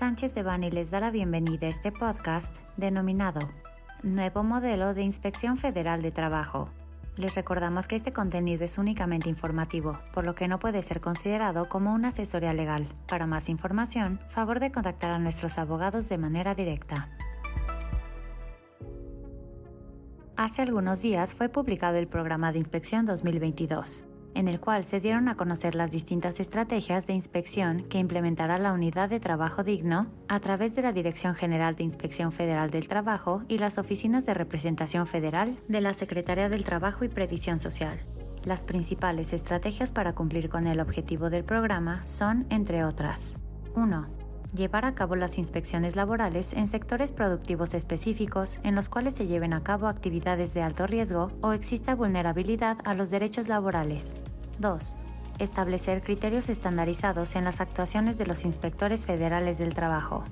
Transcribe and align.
Sánchez 0.00 0.32
de 0.32 0.42
Bani 0.42 0.70
les 0.70 0.90
da 0.90 0.98
la 0.98 1.10
bienvenida 1.10 1.66
a 1.66 1.68
este 1.68 1.92
podcast 1.92 2.56
denominado 2.78 3.40
Nuevo 4.02 4.42
Modelo 4.42 4.94
de 4.94 5.02
Inspección 5.02 5.58
Federal 5.58 6.00
de 6.00 6.10
Trabajo. 6.10 6.70
Les 7.16 7.34
recordamos 7.34 7.86
que 7.86 7.96
este 7.96 8.10
contenido 8.10 8.64
es 8.64 8.78
únicamente 8.78 9.28
informativo, 9.28 9.98
por 10.14 10.24
lo 10.24 10.34
que 10.34 10.48
no 10.48 10.58
puede 10.58 10.80
ser 10.80 11.02
considerado 11.02 11.68
como 11.68 11.92
una 11.92 12.08
asesoría 12.08 12.54
legal. 12.54 12.88
Para 13.08 13.26
más 13.26 13.50
información, 13.50 14.20
favor 14.30 14.58
de 14.58 14.72
contactar 14.72 15.10
a 15.10 15.18
nuestros 15.18 15.58
abogados 15.58 16.08
de 16.08 16.16
manera 16.16 16.54
directa. 16.54 17.10
Hace 20.34 20.62
algunos 20.62 21.02
días 21.02 21.34
fue 21.34 21.50
publicado 21.50 21.98
el 21.98 22.08
programa 22.08 22.52
de 22.52 22.58
inspección 22.58 23.04
2022 23.04 24.04
en 24.34 24.48
el 24.48 24.60
cual 24.60 24.84
se 24.84 25.00
dieron 25.00 25.28
a 25.28 25.36
conocer 25.36 25.74
las 25.74 25.90
distintas 25.90 26.40
estrategias 26.40 27.06
de 27.06 27.14
inspección 27.14 27.82
que 27.88 27.98
implementará 27.98 28.58
la 28.58 28.72
Unidad 28.72 29.08
de 29.08 29.20
Trabajo 29.20 29.64
Digno 29.64 30.06
a 30.28 30.40
través 30.40 30.74
de 30.74 30.82
la 30.82 30.92
Dirección 30.92 31.34
General 31.34 31.76
de 31.76 31.84
Inspección 31.84 32.32
Federal 32.32 32.70
del 32.70 32.88
Trabajo 32.88 33.42
y 33.48 33.58
las 33.58 33.78
oficinas 33.78 34.26
de 34.26 34.34
representación 34.34 35.06
federal 35.06 35.58
de 35.68 35.80
la 35.80 35.94
Secretaría 35.94 36.48
del 36.48 36.64
Trabajo 36.64 37.04
y 37.04 37.08
Previsión 37.08 37.60
Social. 37.60 38.00
Las 38.44 38.64
principales 38.64 39.32
estrategias 39.32 39.92
para 39.92 40.14
cumplir 40.14 40.48
con 40.48 40.66
el 40.66 40.80
objetivo 40.80 41.28
del 41.28 41.44
programa 41.44 42.06
son, 42.06 42.46
entre 42.50 42.84
otras, 42.84 43.36
1 43.74 44.19
llevar 44.52 44.84
a 44.84 44.94
cabo 44.94 45.16
las 45.16 45.38
inspecciones 45.38 45.96
laborales 45.96 46.52
en 46.52 46.68
sectores 46.68 47.12
productivos 47.12 47.74
específicos 47.74 48.58
en 48.62 48.74
los 48.74 48.88
cuales 48.88 49.14
se 49.14 49.26
lleven 49.26 49.52
a 49.52 49.62
cabo 49.62 49.88
actividades 49.88 50.54
de 50.54 50.62
alto 50.62 50.86
riesgo 50.86 51.30
o 51.40 51.52
exista 51.52 51.94
vulnerabilidad 51.94 52.78
a 52.84 52.94
los 52.94 53.10
derechos 53.10 53.48
laborales. 53.48 54.14
2. 54.58 54.96
Establecer 55.38 56.02
criterios 56.02 56.48
estandarizados 56.48 57.34
en 57.36 57.44
las 57.44 57.60
actuaciones 57.60 58.18
de 58.18 58.26
los 58.26 58.44
inspectores 58.44 59.06
federales 59.06 59.58
del 59.58 59.74
trabajo. 59.74 60.24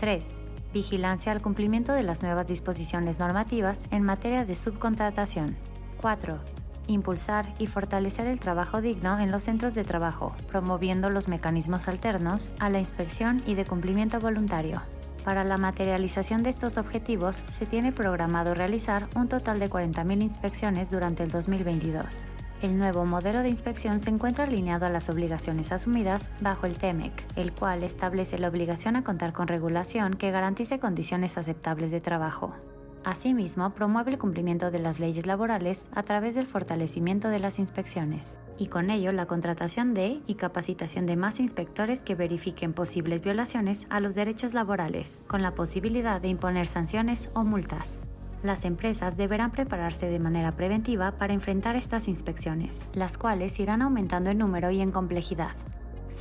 3. 0.00 0.34
Vigilancia 0.72 1.32
al 1.32 1.42
cumplimiento 1.42 1.92
de 1.92 2.02
las 2.02 2.22
nuevas 2.22 2.46
disposiciones 2.46 3.18
normativas 3.18 3.86
en 3.90 4.02
materia 4.02 4.44
de 4.44 4.54
subcontratación. 4.54 5.56
4 6.00 6.61
impulsar 6.86 7.54
y 7.58 7.66
fortalecer 7.66 8.26
el 8.26 8.40
trabajo 8.40 8.80
digno 8.80 9.18
en 9.18 9.30
los 9.30 9.44
centros 9.44 9.74
de 9.74 9.84
trabajo, 9.84 10.34
promoviendo 10.48 11.10
los 11.10 11.28
mecanismos 11.28 11.88
alternos 11.88 12.50
a 12.58 12.70
la 12.70 12.80
inspección 12.80 13.42
y 13.46 13.54
de 13.54 13.64
cumplimiento 13.64 14.18
voluntario. 14.20 14.80
Para 15.24 15.44
la 15.44 15.56
materialización 15.56 16.42
de 16.42 16.50
estos 16.50 16.78
objetivos 16.78 17.42
se 17.48 17.64
tiene 17.64 17.92
programado 17.92 18.54
realizar 18.54 19.08
un 19.14 19.28
total 19.28 19.60
de 19.60 19.70
40.000 19.70 20.22
inspecciones 20.22 20.90
durante 20.90 21.22
el 21.22 21.30
2022. 21.30 22.24
El 22.60 22.78
nuevo 22.78 23.04
modelo 23.04 23.42
de 23.42 23.48
inspección 23.48 23.98
se 23.98 24.10
encuentra 24.10 24.44
alineado 24.44 24.86
a 24.86 24.88
las 24.88 25.08
obligaciones 25.08 25.72
asumidas 25.72 26.30
bajo 26.40 26.66
el 26.66 26.76
TEMEC, 26.76 27.12
el 27.34 27.52
cual 27.52 27.82
establece 27.82 28.38
la 28.38 28.48
obligación 28.48 28.94
a 28.94 29.02
contar 29.02 29.32
con 29.32 29.48
regulación 29.48 30.14
que 30.14 30.30
garantice 30.30 30.78
condiciones 30.78 31.36
aceptables 31.36 31.90
de 31.90 32.00
trabajo. 32.00 32.54
Asimismo, 33.04 33.70
promueve 33.70 34.12
el 34.12 34.18
cumplimiento 34.18 34.70
de 34.70 34.78
las 34.78 35.00
leyes 35.00 35.26
laborales 35.26 35.86
a 35.92 36.02
través 36.02 36.36
del 36.36 36.46
fortalecimiento 36.46 37.28
de 37.28 37.40
las 37.40 37.58
inspecciones 37.58 38.38
y 38.58 38.68
con 38.68 38.90
ello 38.90 39.10
la 39.10 39.26
contratación 39.26 39.92
de 39.92 40.20
y 40.26 40.34
capacitación 40.34 41.06
de 41.06 41.16
más 41.16 41.40
inspectores 41.40 42.02
que 42.02 42.14
verifiquen 42.14 42.72
posibles 42.72 43.20
violaciones 43.20 43.86
a 43.90 43.98
los 43.98 44.14
derechos 44.14 44.54
laborales, 44.54 45.20
con 45.26 45.42
la 45.42 45.54
posibilidad 45.54 46.20
de 46.20 46.28
imponer 46.28 46.66
sanciones 46.66 47.28
o 47.34 47.42
multas. 47.42 48.00
Las 48.44 48.64
empresas 48.64 49.16
deberán 49.16 49.50
prepararse 49.50 50.06
de 50.06 50.18
manera 50.18 50.52
preventiva 50.52 51.12
para 51.12 51.32
enfrentar 51.32 51.76
estas 51.76 52.08
inspecciones, 52.08 52.88
las 52.92 53.18
cuales 53.18 53.58
irán 53.58 53.82
aumentando 53.82 54.30
en 54.30 54.38
número 54.38 54.70
y 54.70 54.80
en 54.80 54.90
complejidad, 54.90 55.52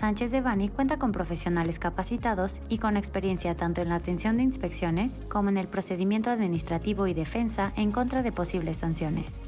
Sánchez 0.01 0.31
de 0.31 0.41
Bani 0.41 0.67
cuenta 0.67 0.97
con 0.97 1.11
profesionales 1.11 1.77
capacitados 1.77 2.59
y 2.69 2.79
con 2.79 2.97
experiencia 2.97 3.55
tanto 3.55 3.81
en 3.81 3.89
la 3.89 3.95
atención 3.97 4.35
de 4.35 4.41
inspecciones 4.41 5.21
como 5.29 5.49
en 5.49 5.59
el 5.59 5.67
procedimiento 5.67 6.31
administrativo 6.31 7.05
y 7.05 7.13
defensa 7.13 7.71
en 7.75 7.91
contra 7.91 8.23
de 8.23 8.31
posibles 8.31 8.79
sanciones. 8.79 9.43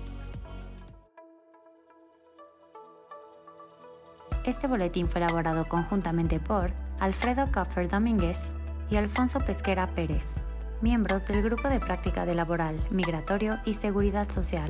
Este 4.45 4.67
boletín 4.67 5.07
fue 5.07 5.21
elaborado 5.21 5.67
conjuntamente 5.67 6.39
por 6.39 6.71
Alfredo 6.99 7.51
Kopfer 7.51 7.89
Domínguez 7.89 8.47
y 8.91 8.97
Alfonso 8.97 9.39
Pesquera 9.39 9.87
Pérez, 9.87 10.35
miembros 10.81 11.25
del 11.25 11.41
Grupo 11.41 11.67
de 11.67 11.79
Práctica 11.79 12.27
de 12.27 12.35
Laboral, 12.35 12.79
Migratorio 12.91 13.57
y 13.65 13.73
Seguridad 13.73 14.29
Social. 14.29 14.69